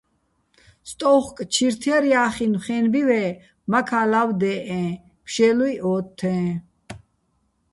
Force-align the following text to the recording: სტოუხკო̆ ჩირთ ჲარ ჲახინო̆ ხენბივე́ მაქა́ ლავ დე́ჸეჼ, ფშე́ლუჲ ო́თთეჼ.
სტოუხკო̆ 0.89 1.49
ჩირთ 1.53 1.81
ჲარ 1.89 2.03
ჲახინო̆ 2.11 2.61
ხენბივე́ 2.63 3.29
მაქა́ 3.71 4.05
ლავ 4.11 4.29
დე́ჸეჼ, 4.39 4.81
ფშე́ლუჲ 5.23 5.71
ო́თთეჼ. 5.91 6.35